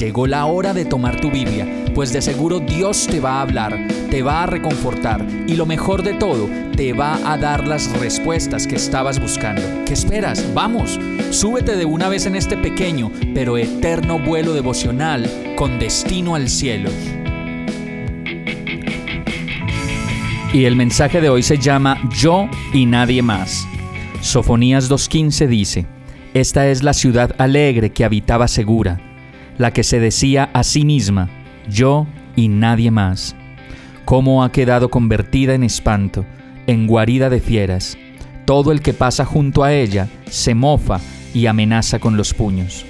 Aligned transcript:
Llegó 0.00 0.26
la 0.26 0.46
hora 0.46 0.72
de 0.72 0.86
tomar 0.86 1.20
tu 1.20 1.30
Biblia, 1.30 1.68
pues 1.94 2.10
de 2.10 2.22
seguro 2.22 2.58
Dios 2.58 3.06
te 3.06 3.20
va 3.20 3.32
a 3.32 3.42
hablar, 3.42 3.86
te 4.10 4.22
va 4.22 4.44
a 4.44 4.46
reconfortar 4.46 5.26
y 5.46 5.56
lo 5.56 5.66
mejor 5.66 6.02
de 6.02 6.14
todo, 6.14 6.48
te 6.74 6.94
va 6.94 7.18
a 7.30 7.36
dar 7.36 7.68
las 7.68 7.92
respuestas 8.00 8.66
que 8.66 8.76
estabas 8.76 9.20
buscando. 9.20 9.60
¿Qué 9.84 9.92
esperas? 9.92 10.54
Vamos, 10.54 10.98
súbete 11.28 11.76
de 11.76 11.84
una 11.84 12.08
vez 12.08 12.24
en 12.24 12.34
este 12.34 12.56
pequeño 12.56 13.12
pero 13.34 13.58
eterno 13.58 14.18
vuelo 14.18 14.54
devocional 14.54 15.30
con 15.54 15.78
destino 15.78 16.34
al 16.34 16.48
cielo. 16.48 16.88
Y 20.54 20.64
el 20.64 20.76
mensaje 20.76 21.20
de 21.20 21.28
hoy 21.28 21.42
se 21.42 21.58
llama 21.58 21.98
Yo 22.18 22.48
y 22.72 22.86
nadie 22.86 23.20
más. 23.20 23.68
Sofonías 24.22 24.90
2.15 24.90 25.46
dice, 25.46 25.86
Esta 26.32 26.68
es 26.68 26.82
la 26.82 26.94
ciudad 26.94 27.34
alegre 27.36 27.90
que 27.90 28.06
habitaba 28.06 28.48
segura 28.48 29.09
la 29.60 29.74
que 29.74 29.84
se 29.84 30.00
decía 30.00 30.48
a 30.54 30.62
sí 30.62 30.86
misma, 30.86 31.28
yo 31.68 32.06
y 32.34 32.48
nadie 32.48 32.90
más. 32.90 33.36
Cómo 34.06 34.42
ha 34.42 34.52
quedado 34.52 34.88
convertida 34.88 35.52
en 35.52 35.64
espanto, 35.64 36.24
en 36.66 36.86
guarida 36.86 37.28
de 37.28 37.40
fieras. 37.40 37.98
Todo 38.46 38.72
el 38.72 38.80
que 38.80 38.94
pasa 38.94 39.26
junto 39.26 39.62
a 39.62 39.74
ella 39.74 40.08
se 40.30 40.54
mofa 40.54 40.98
y 41.34 41.44
amenaza 41.44 41.98
con 41.98 42.16
los 42.16 42.32
puños. 42.32 42.86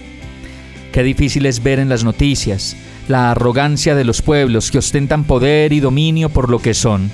Qué 0.93 1.03
difícil 1.03 1.45
es 1.47 1.61
ver 1.61 1.81
en 1.81 1.89
las 1.89 2.05
noticias 2.05 2.77
la 3.09 3.33
arrogancia 3.33 3.97
de 3.97 4.05
los 4.05 4.23
pueblos 4.23 4.71
que 4.71 4.79
ostentan 4.79 5.25
poder 5.25 5.73
y 5.73 5.81
dominio 5.81 6.29
por 6.29 6.49
lo 6.49 6.61
que 6.61 6.75
son, 6.75 7.11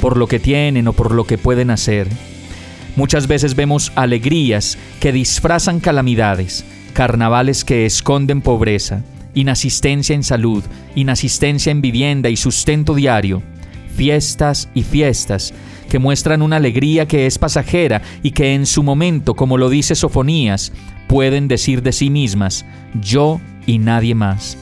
por 0.00 0.16
lo 0.16 0.26
que 0.26 0.40
tienen 0.40 0.88
o 0.88 0.92
por 0.92 1.14
lo 1.14 1.22
que 1.22 1.38
pueden 1.38 1.70
hacer. 1.70 2.08
Muchas 2.96 3.28
veces 3.28 3.54
vemos 3.54 3.92
alegrías 3.94 4.76
que 4.98 5.12
disfrazan 5.12 5.78
calamidades, 5.78 6.64
carnavales 6.96 7.62
que 7.62 7.84
esconden 7.84 8.40
pobreza, 8.40 9.02
inasistencia 9.34 10.14
en 10.14 10.22
salud, 10.22 10.64
inasistencia 10.94 11.70
en 11.70 11.82
vivienda 11.82 12.30
y 12.30 12.36
sustento 12.38 12.94
diario, 12.94 13.42
fiestas 13.94 14.70
y 14.72 14.82
fiestas 14.82 15.52
que 15.90 15.98
muestran 15.98 16.40
una 16.40 16.56
alegría 16.56 17.06
que 17.06 17.26
es 17.26 17.38
pasajera 17.38 18.00
y 18.22 18.30
que 18.30 18.54
en 18.54 18.64
su 18.64 18.82
momento, 18.82 19.34
como 19.34 19.58
lo 19.58 19.68
dice 19.68 19.94
Sofonías, 19.94 20.72
pueden 21.06 21.48
decir 21.48 21.82
de 21.82 21.92
sí 21.92 22.08
mismas, 22.08 22.64
yo 22.98 23.42
y 23.66 23.76
nadie 23.76 24.14
más. 24.14 24.56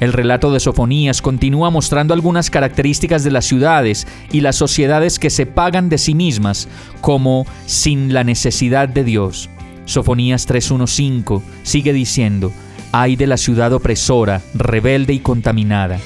El 0.00 0.12
relato 0.12 0.50
de 0.50 0.58
Sofonías 0.58 1.22
continúa 1.22 1.70
mostrando 1.70 2.12
algunas 2.12 2.50
características 2.50 3.22
de 3.22 3.30
las 3.30 3.44
ciudades 3.44 4.08
y 4.32 4.40
las 4.40 4.56
sociedades 4.56 5.20
que 5.20 5.30
se 5.30 5.46
pagan 5.46 5.88
de 5.88 5.98
sí 5.98 6.16
mismas 6.16 6.66
como 7.00 7.46
sin 7.66 8.12
la 8.12 8.24
necesidad 8.24 8.88
de 8.88 9.04
Dios. 9.04 9.48
Sofonías 9.84 10.48
3.1.5 10.48 11.42
sigue 11.62 11.92
diciendo, 11.92 12.52
ay 12.92 13.16
de 13.16 13.26
la 13.26 13.36
ciudad 13.36 13.72
opresora, 13.72 14.42
rebelde 14.54 15.12
y 15.14 15.18
contaminada. 15.20 15.98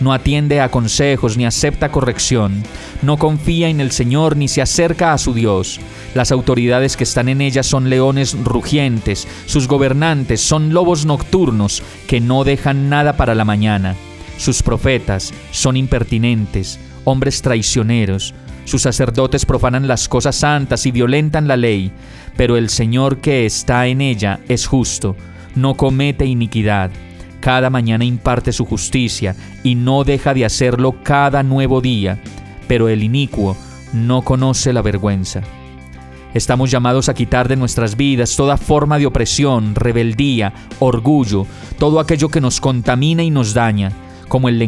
No 0.00 0.12
atiende 0.12 0.60
a 0.60 0.70
consejos 0.70 1.36
ni 1.36 1.46
acepta 1.46 1.92
corrección, 1.92 2.64
no 3.02 3.18
confía 3.18 3.68
en 3.68 3.80
el 3.80 3.92
Señor 3.92 4.36
ni 4.36 4.48
se 4.48 4.60
acerca 4.60 5.12
a 5.12 5.18
su 5.18 5.32
Dios. 5.32 5.78
Las 6.14 6.32
autoridades 6.32 6.96
que 6.96 7.04
están 7.04 7.28
en 7.28 7.40
ella 7.40 7.62
son 7.62 7.88
leones 7.88 8.36
rugientes, 8.42 9.28
sus 9.46 9.68
gobernantes 9.68 10.40
son 10.40 10.74
lobos 10.74 11.06
nocturnos 11.06 11.84
que 12.08 12.20
no 12.20 12.42
dejan 12.42 12.88
nada 12.88 13.16
para 13.16 13.36
la 13.36 13.44
mañana. 13.44 13.94
Sus 14.38 14.62
profetas 14.62 15.32
son 15.52 15.76
impertinentes, 15.76 16.80
hombres 17.04 17.40
traicioneros, 17.42 18.34
sus 18.64 18.82
sacerdotes 18.82 19.44
profanan 19.44 19.88
las 19.88 20.08
cosas 20.08 20.36
santas 20.36 20.86
y 20.86 20.92
violentan 20.92 21.48
la 21.48 21.56
ley, 21.56 21.92
pero 22.36 22.56
el 22.56 22.68
Señor 22.68 23.18
que 23.18 23.44
está 23.44 23.86
en 23.86 24.00
ella 24.00 24.40
es 24.48 24.66
justo, 24.66 25.16
no 25.54 25.74
comete 25.74 26.24
iniquidad. 26.26 26.90
Cada 27.40 27.70
mañana 27.70 28.04
imparte 28.04 28.52
su 28.52 28.64
justicia 28.64 29.34
y 29.64 29.74
no 29.74 30.04
deja 30.04 30.32
de 30.32 30.44
hacerlo 30.44 30.96
cada 31.02 31.42
nuevo 31.42 31.80
día, 31.80 32.18
pero 32.68 32.88
el 32.88 33.02
inicuo 33.02 33.56
no 33.92 34.22
conoce 34.22 34.72
la 34.72 34.80
vergüenza. 34.80 35.42
Estamos 36.34 36.70
llamados 36.70 37.08
a 37.08 37.14
quitar 37.14 37.48
de 37.48 37.56
nuestras 37.56 37.96
vidas 37.96 38.36
toda 38.36 38.56
forma 38.56 38.98
de 38.98 39.06
opresión, 39.06 39.74
rebeldía, 39.74 40.54
orgullo, 40.78 41.46
todo 41.78 42.00
aquello 42.00 42.28
que 42.28 42.40
nos 42.40 42.60
contamina 42.60 43.22
y 43.22 43.30
nos 43.30 43.52
daña 43.52 43.92
como 44.32 44.48
el, 44.48 44.58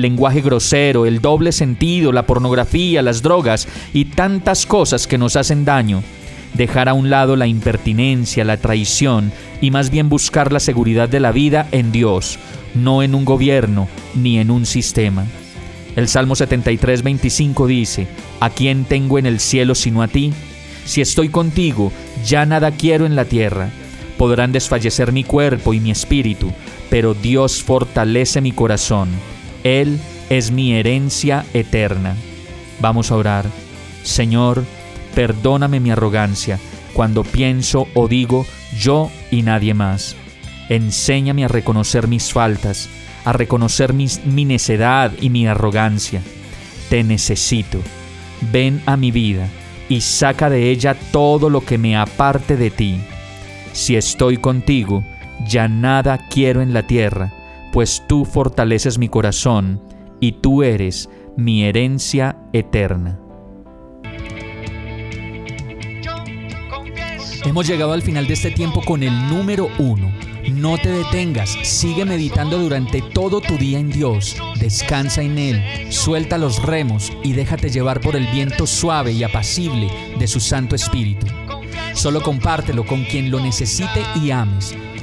lenguaje 0.00 0.40
grosero, 0.40 1.04
el 1.04 1.20
doble 1.20 1.52
sentido, 1.52 2.12
la 2.12 2.26
pornografía, 2.26 3.02
las 3.02 3.20
drogas 3.20 3.68
y 3.92 4.06
tantas 4.06 4.64
cosas 4.64 5.06
que 5.06 5.18
nos 5.18 5.36
hacen 5.36 5.66
daño. 5.66 6.02
Dejar 6.54 6.88
a 6.88 6.94
un 6.94 7.10
lado 7.10 7.36
la 7.36 7.46
impertinencia, 7.46 8.46
la 8.46 8.56
traición 8.56 9.32
y 9.60 9.70
más 9.70 9.90
bien 9.90 10.08
buscar 10.08 10.50
la 10.50 10.60
seguridad 10.60 11.10
de 11.10 11.20
la 11.20 11.30
vida 11.30 11.68
en 11.72 11.92
Dios, 11.92 12.38
no 12.74 13.02
en 13.02 13.14
un 13.14 13.26
gobierno 13.26 13.86
ni 14.14 14.38
en 14.38 14.50
un 14.50 14.64
sistema. 14.64 15.26
El 15.94 16.08
Salmo 16.08 16.34
73, 16.34 17.02
25 17.02 17.66
dice, 17.66 18.06
¿A 18.40 18.48
quién 18.48 18.86
tengo 18.86 19.18
en 19.18 19.26
el 19.26 19.40
cielo 19.40 19.74
sino 19.74 20.00
a 20.00 20.08
ti? 20.08 20.32
Si 20.86 21.02
estoy 21.02 21.28
contigo, 21.28 21.92
ya 22.24 22.46
nada 22.46 22.70
quiero 22.70 23.04
en 23.04 23.14
la 23.14 23.26
tierra. 23.26 23.68
Podrán 24.16 24.52
desfallecer 24.52 25.12
mi 25.12 25.22
cuerpo 25.22 25.74
y 25.74 25.80
mi 25.80 25.90
espíritu, 25.90 26.50
pero 26.90 27.14
Dios 27.14 27.62
fortalece 27.62 28.40
mi 28.40 28.52
corazón. 28.52 29.08
Él 29.64 29.98
es 30.30 30.50
mi 30.50 30.74
herencia 30.74 31.44
eterna. 31.54 32.16
Vamos 32.80 33.10
a 33.10 33.16
orar. 33.16 33.46
Señor, 34.02 34.64
perdóname 35.14 35.80
mi 35.80 35.90
arrogancia 35.90 36.58
cuando 36.92 37.24
pienso 37.24 37.86
o 37.94 38.08
digo 38.08 38.46
yo 38.78 39.10
y 39.30 39.42
nadie 39.42 39.74
más. 39.74 40.16
Enséñame 40.68 41.44
a 41.44 41.48
reconocer 41.48 42.08
mis 42.08 42.32
faltas, 42.32 42.88
a 43.24 43.32
reconocer 43.32 43.92
mi 43.92 44.44
necedad 44.44 45.12
y 45.20 45.30
mi 45.30 45.46
arrogancia. 45.46 46.22
Te 46.90 47.02
necesito. 47.04 47.78
Ven 48.52 48.82
a 48.86 48.96
mi 48.96 49.10
vida 49.10 49.48
y 49.88 50.00
saca 50.00 50.50
de 50.50 50.70
ella 50.70 50.94
todo 51.12 51.50
lo 51.50 51.62
que 51.64 51.78
me 51.78 51.96
aparte 51.96 52.56
de 52.56 52.70
ti. 52.70 52.98
Si 53.72 53.96
estoy 53.96 54.36
contigo, 54.36 55.04
ya 55.46 55.68
nada 55.68 56.18
quiero 56.28 56.62
en 56.62 56.72
la 56.72 56.86
tierra, 56.86 57.32
pues 57.72 58.02
tú 58.06 58.24
fortaleces 58.24 58.98
mi 58.98 59.08
corazón 59.08 59.80
y 60.20 60.32
tú 60.32 60.62
eres 60.62 61.08
mi 61.36 61.64
herencia 61.64 62.36
eterna. 62.52 63.18
Hemos 67.44 67.66
llegado 67.66 67.92
al 67.92 68.02
final 68.02 68.26
de 68.26 68.34
este 68.34 68.50
tiempo 68.50 68.82
con 68.84 69.02
el 69.02 69.28
número 69.28 69.70
uno. 69.78 70.12
No 70.52 70.76
te 70.78 70.90
detengas, 70.90 71.50
sigue 71.62 72.04
meditando 72.04 72.58
durante 72.58 73.02
todo 73.02 73.40
tu 73.40 73.56
día 73.56 73.78
en 73.78 73.90
Dios, 73.90 74.36
descansa 74.58 75.22
en 75.22 75.38
Él, 75.38 75.92
suelta 75.92 76.38
los 76.38 76.62
remos 76.62 77.12
y 77.22 77.32
déjate 77.32 77.70
llevar 77.70 78.00
por 78.00 78.16
el 78.16 78.26
viento 78.28 78.66
suave 78.66 79.12
y 79.12 79.24
apacible 79.24 79.88
de 80.18 80.26
su 80.26 80.40
Santo 80.40 80.74
Espíritu. 80.74 81.26
Solo 81.92 82.22
compártelo 82.22 82.84
con 82.86 83.04
quien 83.04 83.30
lo 83.30 83.40
necesite 83.40 84.02
y 84.22 84.30
ames 84.30 84.74